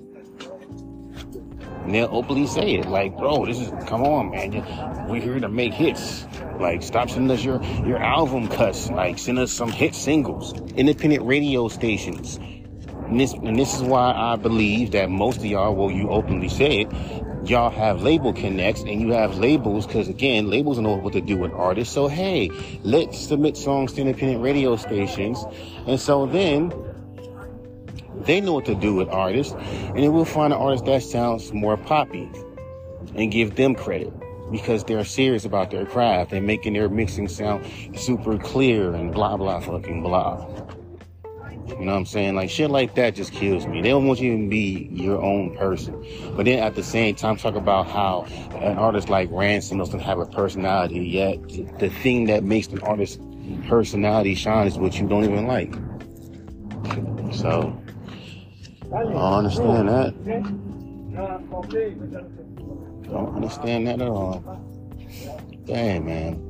And 1.84 1.94
they'll 1.94 2.10
openly 2.12 2.48
say 2.48 2.76
it, 2.76 2.86
like, 2.86 3.18
bro, 3.18 3.46
this 3.46 3.60
is, 3.60 3.70
come 3.88 4.04
on, 4.04 4.32
man. 4.32 5.08
We're 5.10 5.22
here 5.22 5.40
to 5.40 5.50
make 5.50 5.74
hits. 5.74 6.26
Like, 6.60 6.82
stop 6.82 7.10
sending 7.10 7.32
us 7.32 7.44
your, 7.44 7.62
your 7.86 7.98
album 7.98 8.48
cuts. 8.48 8.90
Like, 8.90 9.20
send 9.20 9.38
us 9.38 9.52
some 9.52 9.70
hit 9.70 9.94
singles. 9.94 10.54
Independent 10.76 11.24
radio 11.24 11.68
stations. 11.68 12.38
And 13.08 13.20
this, 13.20 13.34
and 13.34 13.60
this 13.60 13.76
is 13.76 13.82
why 13.82 14.14
I 14.14 14.38
believe 14.38 14.92
that 14.92 15.10
most 15.10 15.40
of 15.40 15.46
y'all, 15.46 15.76
well, 15.76 15.92
you 15.92 16.10
openly 16.10 16.48
say 16.48 16.82
it, 16.82 16.92
y'all 17.46 17.70
have 17.70 18.02
label 18.02 18.32
connects 18.32 18.82
and 18.84 19.02
you 19.02 19.12
have 19.12 19.38
labels 19.38 19.86
because 19.86 20.08
again 20.08 20.50
labels 20.50 20.80
know 20.80 20.96
what 20.96 21.12
to 21.12 21.20
do 21.20 21.36
with 21.36 21.52
artists 21.52 21.94
so 21.94 22.08
hey 22.08 22.50
let's 22.84 23.20
submit 23.20 23.58
songs 23.58 23.92
to 23.92 24.00
independent 24.00 24.42
radio 24.42 24.78
stations 24.78 25.44
and 25.86 26.00
so 26.00 26.26
then 26.26 26.72
they 28.26 28.42
know 28.42 28.54
what 28.54 28.66
to 28.66 28.76
do 28.76 28.96
with 28.96 29.10
artists, 29.10 29.54
and 29.54 29.98
then 29.98 30.14
we'll 30.14 30.26
find 30.26 30.54
an 30.54 30.60
artist 30.60 30.86
that 30.86 31.04
sounds 31.04 31.54
more 31.54 31.78
poppy 31.78 32.30
and 33.16 33.32
give 33.32 33.56
them 33.56 33.76
credit 33.76 34.12
because 34.52 34.84
they're 34.84 35.06
serious 35.06 35.46
about 35.46 35.72
their 35.72 35.86
craft 35.86 36.32
and 36.32 36.46
making 36.46 36.74
their 36.74 36.90
mixing 36.90 37.28
sound 37.28 37.66
super 37.96 38.38
clear 38.38 38.94
and 38.94 39.14
blah 39.14 39.36
blah 39.38 39.60
fucking 39.60 40.02
blah. 40.02 40.46
You 41.68 41.86
know 41.86 41.94
what 41.94 41.98
I'm 41.98 42.06
saying? 42.06 42.36
Like 42.36 42.50
shit 42.50 42.70
like 42.70 42.96
that 42.96 43.16
just 43.16 43.32
kills 43.32 43.66
me. 43.66 43.82
They 43.82 43.90
don't 43.90 44.06
want 44.06 44.20
you 44.20 44.38
to 44.38 44.50
be 44.50 44.90
your 44.92 45.22
own 45.22 45.58
person. 45.58 46.06
But 46.36 46.46
then 46.46 46.60
at 46.60 46.76
the 46.76 46.84
same 46.84 47.16
time 47.16 47.38
talk 47.38 47.56
about 47.56 47.88
how 47.88 48.24
an 48.56 48.78
artist 48.78 49.10
like 49.10 49.30
Ransom 49.32 49.80
doesn't 49.80 50.02
have 50.02 50.20
a 50.20 50.26
personality 50.26 51.00
yet. 51.00 51.42
The 51.80 51.90
thing 51.90 52.26
that 52.26 52.44
makes 52.44 52.68
an 52.68 52.80
artist's 52.82 53.20
personality 53.68 54.36
shine 54.36 54.68
is 54.68 54.78
what 54.78 55.00
you 55.00 55.08
don't 55.08 55.24
even 55.24 55.48
like. 55.48 55.74
So 57.34 57.76
I 58.94 59.38
understand 59.38 59.90
that. 59.90 60.14
Don't 63.04 63.36
understand 63.36 63.88
that 63.88 64.02
at 64.02 64.08
all. 64.08 64.44
Dang, 65.66 66.06
man. 66.06 66.50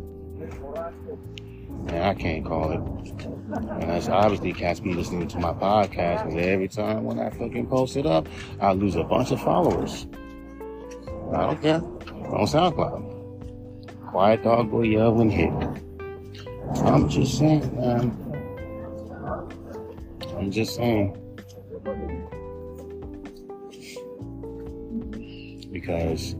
Man, 1.85 2.01
I 2.01 2.13
can't 2.13 2.45
call 2.45 2.71
it. 2.71 2.79
And 3.21 3.83
that's 3.83 4.09
obviously 4.09 4.51
cats 4.51 4.81
be 4.81 4.93
listening 4.93 5.27
to 5.29 5.39
my 5.39 5.53
podcast 5.53 6.25
because 6.25 6.45
every 6.45 6.67
time 6.67 7.05
when 7.05 7.19
I 7.19 7.29
fucking 7.29 7.67
post 7.67 7.95
it 7.95 8.05
up, 8.05 8.27
I 8.59 8.73
lose 8.73 8.95
a 8.95 9.03
bunch 9.03 9.31
of 9.31 9.41
followers. 9.41 10.05
I 11.33 11.45
don't 11.47 11.61
care. 11.61 11.81
On 11.81 12.45
SoundCloud. 12.45 14.07
Quiet 14.07 14.43
Dog 14.43 14.69
Boy 14.69 14.83
Yell 14.83 15.21
and 15.21 15.31
Hit. 15.31 15.53
I'm 16.83 17.07
just 17.07 17.37
saying, 17.37 17.75
man. 17.75 18.11
I'm 20.37 20.51
just 20.51 20.75
saying. 20.75 21.19
Because 25.83 26.37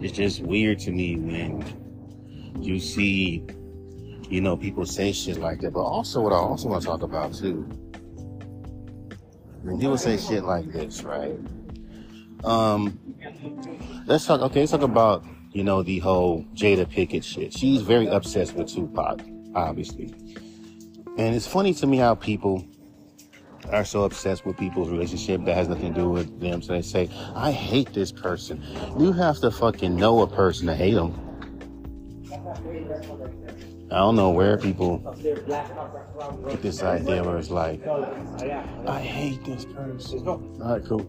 it's 0.00 0.16
just 0.16 0.40
weird 0.40 0.78
to 0.78 0.90
me 0.90 1.16
when 1.16 1.62
you 2.58 2.80
see, 2.80 3.44
you 4.30 4.40
know, 4.40 4.56
people 4.56 4.86
say 4.86 5.12
shit 5.12 5.36
like 5.36 5.60
that. 5.60 5.74
But 5.74 5.82
also, 5.82 6.22
what 6.22 6.32
I 6.32 6.36
also 6.36 6.68
want 6.68 6.82
to 6.82 6.88
talk 6.88 7.02
about 7.02 7.34
too, 7.34 7.68
when 9.62 9.78
people 9.78 9.98
say 9.98 10.16
shit 10.16 10.44
like 10.44 10.72
this, 10.72 11.02
right? 11.02 11.38
Um, 12.44 12.98
let's 14.06 14.24
talk. 14.24 14.40
Okay, 14.40 14.60
let's 14.60 14.72
talk 14.72 14.82
about 14.82 15.22
you 15.52 15.62
know 15.62 15.82
the 15.82 15.98
whole 15.98 16.42
Jada 16.54 16.86
Pinkett 16.86 17.24
shit. 17.24 17.52
She's 17.52 17.82
very 17.82 18.06
obsessed 18.06 18.54
with 18.54 18.68
Tupac, 18.68 19.20
obviously, 19.54 20.14
and 21.18 21.34
it's 21.34 21.46
funny 21.46 21.74
to 21.74 21.86
me 21.86 21.98
how 21.98 22.14
people 22.14 22.66
are 23.72 23.84
so 23.84 24.04
obsessed 24.04 24.44
with 24.46 24.56
people's 24.56 24.88
relationship 24.88 25.44
that 25.44 25.54
has 25.54 25.68
nothing 25.68 25.94
to 25.94 26.00
do 26.00 26.08
with 26.08 26.40
them. 26.40 26.62
So 26.62 26.72
they 26.72 26.82
say, 26.82 27.08
I 27.34 27.52
hate 27.52 27.92
this 27.92 28.12
person. 28.12 28.62
You 28.98 29.12
have 29.12 29.38
to 29.40 29.50
fucking 29.50 29.96
know 29.96 30.22
a 30.22 30.26
person 30.26 30.66
to 30.66 30.74
hate 30.74 30.94
them. 30.94 31.22
I 33.90 33.98
don't 33.98 34.16
know 34.16 34.30
where 34.30 34.58
people 34.58 34.98
get 35.22 36.60
this 36.60 36.82
idea 36.82 37.22
where 37.22 37.38
it's 37.38 37.50
like, 37.50 37.86
I 38.86 39.00
hate 39.00 39.44
this 39.44 39.64
person. 39.64 40.26
All 40.26 40.38
right, 40.60 40.84
cool. 40.84 41.06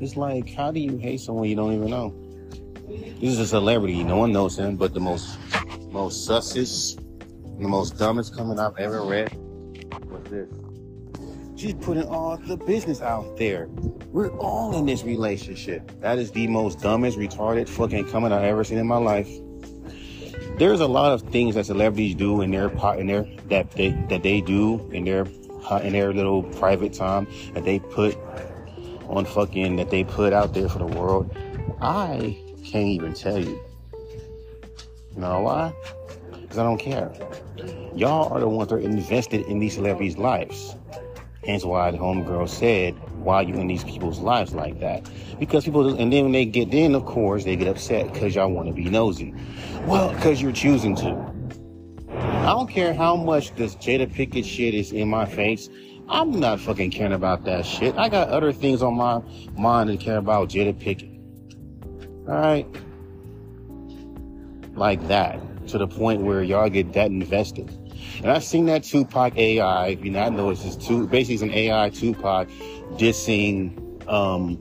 It's 0.00 0.16
like, 0.16 0.52
how 0.54 0.70
do 0.70 0.80
you 0.80 0.96
hate 0.98 1.20
someone 1.20 1.48
you 1.48 1.56
don't 1.56 1.72
even 1.72 1.90
know? 1.90 2.14
This 2.88 3.32
is 3.32 3.38
a 3.38 3.46
celebrity. 3.46 4.04
No 4.04 4.16
one 4.16 4.32
knows 4.32 4.58
him, 4.58 4.76
but 4.76 4.94
the 4.94 5.00
most, 5.00 5.38
most 5.90 6.28
sussest, 6.28 6.96
the 7.58 7.66
most 7.68 7.98
dumbest 7.98 8.34
comment 8.34 8.60
I've 8.60 8.76
ever 8.78 9.02
read 9.02 9.34
was 10.10 10.22
this. 10.30 10.48
She's 11.58 11.74
putting 11.74 12.04
all 12.04 12.36
the 12.36 12.56
business 12.56 13.02
out 13.02 13.36
there. 13.36 13.66
We're 14.12 14.30
all 14.38 14.78
in 14.78 14.86
this 14.86 15.02
relationship. 15.02 15.90
That 16.00 16.16
is 16.16 16.30
the 16.30 16.46
most 16.46 16.80
dumbest, 16.80 17.18
retarded 17.18 17.68
fucking 17.68 18.08
comment 18.10 18.32
I've 18.32 18.44
ever 18.44 18.62
seen 18.62 18.78
in 18.78 18.86
my 18.86 18.98
life. 18.98 19.28
There's 20.56 20.78
a 20.78 20.86
lot 20.86 21.10
of 21.10 21.22
things 21.32 21.56
that 21.56 21.66
celebrities 21.66 22.14
do 22.14 22.42
in 22.42 22.52
their 22.52 22.68
part 22.68 23.00
in 23.00 23.08
their 23.08 23.26
that 23.48 23.72
they 23.72 23.90
that 24.08 24.22
they 24.22 24.40
do 24.40 24.88
in 24.92 25.04
their 25.04 25.26
uh, 25.68 25.80
in 25.82 25.94
their 25.94 26.12
little 26.12 26.44
private 26.44 26.92
time 26.92 27.26
that 27.54 27.64
they 27.64 27.80
put 27.80 28.16
on 29.08 29.24
fucking 29.24 29.74
that 29.76 29.90
they 29.90 30.04
put 30.04 30.32
out 30.32 30.54
there 30.54 30.68
for 30.68 30.78
the 30.78 30.86
world. 30.86 31.36
I 31.80 32.38
can't 32.64 32.86
even 32.86 33.14
tell 33.14 33.38
you. 33.38 33.60
You 35.12 35.20
know 35.22 35.40
why? 35.40 35.74
Because 36.40 36.58
I 36.58 36.62
don't 36.62 36.78
care. 36.78 37.12
Y'all 37.96 38.32
are 38.32 38.38
the 38.38 38.48
ones 38.48 38.68
that 38.68 38.76
are 38.76 38.78
invested 38.78 39.44
in 39.46 39.58
these 39.58 39.74
celebrities' 39.74 40.18
lives. 40.18 40.76
Hence 41.48 41.64
why 41.64 41.90
the 41.90 41.96
homegirl 41.96 42.46
said, 42.46 42.94
why 43.24 43.40
you 43.40 43.54
in 43.54 43.68
these 43.68 43.82
people's 43.82 44.18
lives 44.18 44.52
like 44.54 44.78
that? 44.80 45.08
Because 45.38 45.64
people, 45.64 45.98
and 45.98 46.12
then 46.12 46.24
when 46.24 46.32
they 46.32 46.44
get 46.44 46.74
in, 46.74 46.94
of 46.94 47.06
course, 47.06 47.44
they 47.44 47.56
get 47.56 47.68
upset 47.68 48.12
because 48.12 48.34
y'all 48.34 48.52
want 48.52 48.68
to 48.68 48.74
be 48.74 48.84
nosy. 48.84 49.34
Well, 49.86 50.12
because 50.12 50.42
you're 50.42 50.52
choosing 50.52 50.94
to. 50.96 51.32
I 52.10 52.52
don't 52.52 52.68
care 52.68 52.92
how 52.92 53.16
much 53.16 53.54
this 53.54 53.76
Jada 53.76 54.06
Pinkett 54.06 54.44
shit 54.44 54.74
is 54.74 54.92
in 54.92 55.08
my 55.08 55.24
face. 55.24 55.70
I'm 56.10 56.38
not 56.38 56.60
fucking 56.60 56.90
caring 56.90 57.14
about 57.14 57.44
that 57.44 57.64
shit. 57.64 57.96
I 57.96 58.10
got 58.10 58.28
other 58.28 58.52
things 58.52 58.82
on 58.82 58.94
my 58.94 59.22
mind 59.56 59.88
to 59.88 59.96
care 59.96 60.18
about 60.18 60.50
Jada 60.50 60.74
Pinkett. 60.74 61.18
Alright? 62.28 62.66
Like 64.76 65.08
that. 65.08 65.40
To 65.68 65.76
the 65.76 65.86
point 65.86 66.22
where 66.22 66.42
y'all 66.42 66.70
get 66.70 66.94
that 66.94 67.10
invested. 67.10 67.68
And 68.22 68.30
I've 68.30 68.42
seen 68.42 68.64
that 68.66 68.84
Tupac 68.84 69.36
AI. 69.36 69.88
If 69.88 70.02
you 70.02 70.10
not 70.10 70.32
know, 70.32 70.48
it's 70.48 70.62
just 70.62 70.80
two, 70.80 71.06
basically 71.06 71.34
it's 71.34 71.42
an 71.42 71.52
AI 71.52 71.90
Tupac 71.90 72.48
dissing, 72.92 73.76
um, 74.08 74.56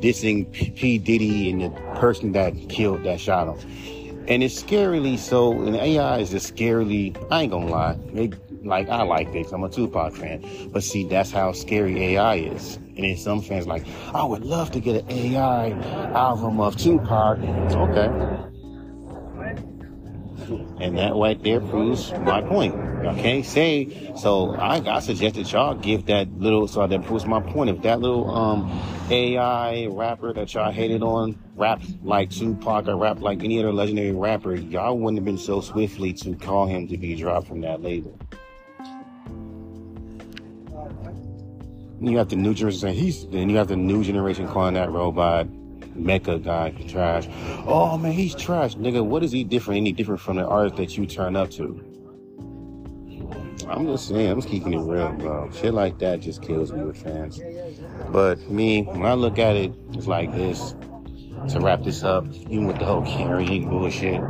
dissing 0.00 0.50
P. 0.52 0.98
Diddy 0.98 1.50
and 1.50 1.62
the 1.62 1.70
person 1.96 2.30
that 2.32 2.52
killed, 2.68 3.02
that 3.02 3.18
shot 3.18 3.48
him. 3.48 4.24
And 4.28 4.44
it's 4.44 4.62
scarily 4.62 5.18
so, 5.18 5.50
and 5.62 5.74
AI 5.74 6.20
is 6.20 6.30
just 6.30 6.54
scarily, 6.54 7.16
I 7.28 7.42
ain't 7.42 7.50
gonna 7.50 7.66
lie. 7.66 7.98
They, 8.12 8.30
like 8.62 8.88
I 8.88 9.02
like 9.02 9.34
it 9.34 9.42
'cause 9.42 9.52
I'm 9.52 9.64
a 9.64 9.68
Tupac 9.68 10.14
fan. 10.14 10.44
But 10.72 10.84
see, 10.84 11.08
that's 11.08 11.32
how 11.32 11.50
scary 11.50 12.00
AI 12.14 12.36
is. 12.36 12.76
And 12.96 12.98
then 12.98 13.16
some 13.16 13.40
fans 13.40 13.66
like, 13.66 13.84
I 14.14 14.22
would 14.24 14.44
love 14.44 14.70
to 14.72 14.80
get 14.80 15.02
an 15.02 15.10
AI 15.10 15.72
album 16.12 16.60
of 16.60 16.76
Tupac. 16.76 17.38
Okay. 17.40 18.08
And 20.80 20.96
that 20.98 21.14
right 21.14 21.40
there 21.42 21.60
proves 21.60 22.12
my 22.20 22.40
point. 22.42 22.74
Can't 23.16 23.44
say 23.44 24.12
so. 24.16 24.54
I, 24.54 24.96
I 24.96 25.00
suggest 25.00 25.34
that 25.36 25.52
y'all 25.52 25.74
give 25.74 26.06
that 26.06 26.32
little 26.38 26.68
so 26.68 26.86
that 26.86 27.04
proves 27.04 27.26
my 27.26 27.40
point. 27.40 27.70
If 27.70 27.82
that 27.82 28.00
little 28.00 28.30
um 28.30 28.70
AI 29.10 29.86
rapper 29.86 30.32
that 30.32 30.54
y'all 30.54 30.72
hated 30.72 31.02
on 31.02 31.38
rap 31.56 31.82
like 32.02 32.30
Tupac 32.30 32.88
or 32.88 32.96
rap 32.96 33.20
like 33.20 33.42
any 33.42 33.58
other 33.58 33.72
legendary 33.72 34.12
rapper, 34.12 34.54
y'all 34.54 34.98
wouldn't 34.98 35.18
have 35.18 35.24
been 35.24 35.38
so 35.38 35.60
swiftly 35.60 36.12
to 36.14 36.34
call 36.36 36.66
him 36.66 36.88
to 36.88 36.96
be 36.96 37.14
dropped 37.14 37.48
from 37.48 37.60
that 37.62 37.82
label. 37.82 38.18
You 42.00 42.18
have 42.18 42.30
the 42.30 42.36
new 42.36 42.52
generation 42.54 42.88
he's 42.94 43.26
then 43.28 43.48
you 43.48 43.56
have 43.56 43.68
the 43.68 43.76
new 43.76 44.02
generation 44.02 44.48
calling 44.48 44.74
that 44.74 44.90
robot 44.90 45.46
Meka 46.02 46.42
guy 46.42 46.70
trash. 46.88 47.28
Oh 47.66 47.96
man, 47.96 48.12
he's 48.12 48.34
trash, 48.34 48.74
nigga. 48.76 49.04
What 49.04 49.22
is 49.22 49.32
he 49.32 49.44
different? 49.44 49.78
Any 49.78 49.92
different 49.92 50.20
from 50.20 50.36
the 50.36 50.44
artist 50.44 50.76
that 50.76 50.96
you 50.96 51.06
turn 51.06 51.36
up 51.36 51.50
to? 51.52 51.82
I'm 53.68 53.86
just 53.86 54.08
saying, 54.08 54.28
I'm 54.28 54.38
just 54.38 54.48
keeping 54.48 54.74
it 54.74 54.80
real, 54.80 55.12
bro. 55.12 55.50
Shit 55.52 55.72
like 55.72 55.98
that 56.00 56.20
just 56.20 56.42
kills 56.42 56.72
me 56.72 56.82
with 56.82 57.00
fans. 57.00 57.40
But 58.10 58.40
me, 58.50 58.82
when 58.82 59.06
I 59.06 59.14
look 59.14 59.38
at 59.38 59.56
it, 59.56 59.72
it's 59.92 60.06
like 60.06 60.32
this. 60.34 60.74
To 61.48 61.60
wrap 61.60 61.82
this 61.82 62.04
up, 62.04 62.26
even 62.32 62.66
with 62.66 62.78
the 62.78 62.84
whole 62.84 63.02
carrying 63.04 63.68
bullshit. 63.68 64.20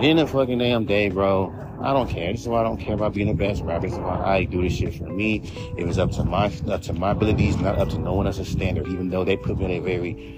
In 0.00 0.16
the 0.16 0.26
fucking 0.26 0.58
damn 0.58 0.86
day, 0.86 1.10
bro. 1.10 1.52
I 1.82 1.92
don't 1.92 2.08
care. 2.08 2.32
This 2.32 2.42
is 2.42 2.48
why 2.48 2.60
I 2.60 2.62
don't 2.64 2.78
care 2.78 2.94
about 2.94 3.14
being 3.14 3.28
the 3.28 3.34
best 3.34 3.62
rapper. 3.62 3.86
This 3.86 3.92
is 3.92 3.98
why 3.98 4.20
I 4.24 4.44
do 4.44 4.62
this 4.62 4.72
shit 4.72 4.94
for 4.94 5.04
me. 5.04 5.42
It 5.76 5.86
was 5.86 5.98
up 5.98 6.10
to 6.12 6.24
my 6.24 6.50
up 6.68 6.82
to 6.82 6.92
my 6.92 7.10
abilities, 7.12 7.56
not 7.58 7.78
up 7.78 7.88
to 7.90 7.98
no 7.98 8.14
one 8.14 8.26
else's 8.26 8.48
standard. 8.48 8.88
Even 8.88 9.10
though 9.10 9.24
they 9.24 9.36
put 9.36 9.58
me 9.58 9.66
in 9.66 9.70
a 9.72 9.78
very 9.80 10.37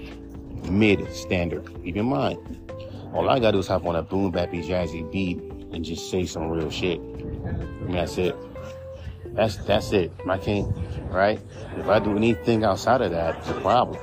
mid 0.69 1.13
standard. 1.13 1.65
Keep 1.83 1.97
in 1.97 2.05
mind, 2.05 2.37
All 3.13 3.29
I 3.29 3.39
gotta 3.39 3.53
do 3.53 3.59
is 3.59 3.67
hop 3.67 3.85
on 3.85 3.95
a 3.95 4.01
boom 4.01 4.31
bappy 4.31 4.65
jazzy 4.65 5.09
beat 5.11 5.37
and 5.73 5.83
just 5.83 6.09
say 6.09 6.25
some 6.25 6.49
real 6.49 6.69
shit. 6.69 6.99
And 6.99 7.93
that's 7.93 8.17
it. 8.17 8.35
That's 9.33 9.57
that's 9.57 9.91
it. 9.91 10.11
I 10.27 10.37
can't 10.37 10.73
right? 11.11 11.39
If 11.77 11.87
I 11.87 11.99
do 11.99 12.15
anything 12.15 12.63
outside 12.63 13.01
of 13.01 13.11
that, 13.11 13.37
it's 13.37 13.49
a 13.49 13.53
problem. 13.61 13.99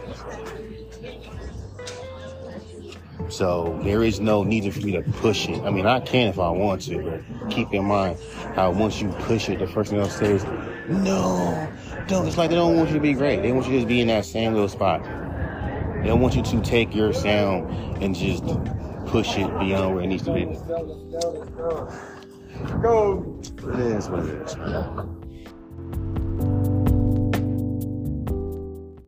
So 3.31 3.79
there 3.83 4.03
is 4.03 4.21
no 4.21 4.43
need 4.43 4.73
for 4.73 4.81
me 4.81 4.93
to 4.93 5.03
push 5.03 5.49
it. 5.49 5.61
I 5.63 5.71
mean, 5.71 5.87
I 5.87 6.01
can 6.01 6.29
if 6.29 6.39
I 6.39 6.49
want 6.51 6.83
to, 6.83 7.03
but 7.03 7.51
keep 7.51 7.73
in 7.75 7.85
mind 7.85 8.19
how 8.55 8.71
once 8.71 9.01
you 9.01 9.09
push 9.11 9.49
it, 9.49 9.59
the 9.59 9.67
first 9.67 9.91
thing 9.91 9.99
they'll 9.99 10.09
say 10.09 10.33
is, 10.33 10.45
no, 10.89 11.69
don't. 12.07 12.27
It's 12.27 12.39
like 12.39 12.49
they 12.49 12.57
don't 12.57 12.77
want 12.77 12.89
you 12.89 12.95
to 12.95 13.01
be 13.01 13.13
great. 13.13 13.43
They 13.43 13.53
want 13.53 13.67
you 13.67 13.73
to 13.73 13.79
just 13.79 13.89
be 13.89 14.01
in 14.01 14.09
that 14.09 14.25
same 14.25 14.55
little 14.55 14.69
spot. 14.69 15.03
They 16.09 16.15
don't 16.15 16.23
want 16.23 16.37
you 16.37 16.43
to 16.43 16.63
take 16.63 16.95
your 16.95 17.13
sound 17.13 18.03
and 18.03 18.15
just 18.17 18.43
push 19.09 19.37
it 19.37 19.47
beyond 19.59 19.95
where 19.95 20.05
it 20.05 20.07
needs 20.07 20.23
to 20.23 20.33
be. 20.33 20.47
Go. 22.81 23.39
It 23.45 23.79
is 23.79 24.09
what 24.09 24.21
it 24.21 24.31
is, 24.31 24.57
man. 24.57 25.18